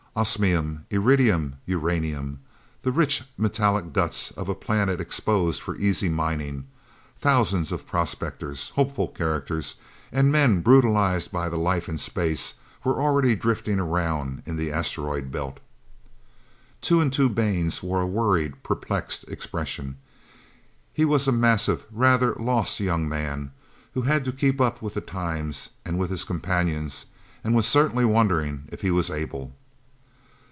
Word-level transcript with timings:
Osmium, 0.13 0.85
iridium, 0.89 1.55
uranium. 1.65 2.39
The 2.81 2.91
rich, 2.91 3.23
metallic 3.37 3.93
guts 3.93 4.31
of 4.31 4.49
a 4.49 4.53
planet 4.53 4.99
exposed 4.99 5.61
for 5.61 5.77
easy 5.77 6.09
mining. 6.09 6.67
Thousands 7.17 7.71
of 7.71 7.87
prospectors, 7.87 8.73
hopeful 8.75 9.07
characters, 9.07 9.75
and 10.11 10.29
men 10.29 10.59
brutalized 10.59 11.31
by 11.31 11.47
the 11.47 11.55
life 11.55 11.87
in 11.87 11.97
space, 11.97 12.55
were 12.83 13.01
already 13.01 13.37
drifting 13.37 13.79
around 13.79 14.43
in 14.45 14.57
the 14.57 14.69
Asteroid 14.69 15.31
Belt. 15.31 15.61
Two 16.81 16.99
and 16.99 17.13
Two 17.13 17.29
Baines 17.29 17.81
wore 17.81 18.01
a 18.01 18.05
worried, 18.05 18.61
perplexed 18.63 19.23
expression. 19.29 19.95
He 20.91 21.05
was 21.05 21.25
a 21.25 21.31
massive, 21.31 21.85
rather 21.89 22.35
lost 22.35 22.81
young 22.81 23.07
man 23.07 23.53
who 23.93 24.01
had 24.01 24.25
to 24.25 24.33
keep 24.33 24.59
up 24.59 24.81
with 24.81 24.95
the 24.95 24.99
times, 25.01 25.69
and 25.85 25.97
with 25.97 26.11
his 26.11 26.25
companions, 26.25 27.05
and 27.45 27.55
was 27.55 27.65
certainly 27.65 28.03
wondering 28.03 28.65
if 28.73 28.81
he 28.81 28.91
was 28.91 29.09
able. 29.09 29.53